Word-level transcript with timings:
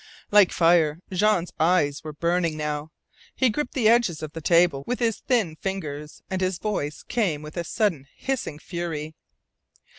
Like 0.31 0.51
fire 0.51 0.99
Jean's 1.11 1.53
eyes 1.59 2.03
were 2.03 2.11
burning 2.11 2.57
now. 2.57 2.89
He 3.35 3.51
gripped 3.51 3.75
the 3.75 3.87
edges 3.87 4.23
of 4.23 4.33
the 4.33 4.41
table 4.41 4.83
with 4.87 4.97
his 4.97 5.19
thin 5.19 5.57
fingers, 5.57 6.23
and 6.27 6.41
his 6.41 6.57
voice 6.57 7.03
came 7.03 7.43
with 7.43 7.55
a 7.55 7.63
sudden 7.63 8.07
hissing 8.15 8.57
fury. 8.57 9.13